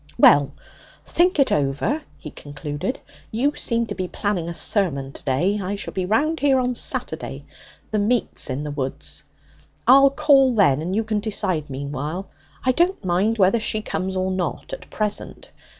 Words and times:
'Well, 0.17 0.49
think 1.05 1.37
it 1.37 1.51
over,' 1.51 2.01
he 2.17 2.31
concluded. 2.31 2.99
'You 3.29 3.53
seem 3.55 3.85
to 3.85 3.93
be 3.93 4.07
planning 4.07 4.49
a 4.49 4.53
sermon 4.55 5.11
to 5.11 5.23
day. 5.23 5.59
I 5.61 5.75
shall 5.75 5.93
be 5.93 6.07
round 6.07 6.39
here 6.39 6.59
on 6.59 6.73
Saturday 6.73 7.45
the 7.91 7.99
meet's 7.99 8.49
in 8.49 8.63
the 8.63 8.71
woods. 8.71 9.23
I'll 9.85 10.09
call 10.09 10.55
then, 10.55 10.81
and 10.81 10.95
you 10.95 11.03
can 11.03 11.19
decide 11.19 11.69
meanwhile. 11.69 12.27
I 12.65 12.71
don't 12.71 13.05
mind 13.05 13.37
whether 13.37 13.59
she 13.59 13.83
comes 13.83 14.17
or 14.17 14.31
not 14.31 14.73
at 14.73 14.89
present. 14.89 15.51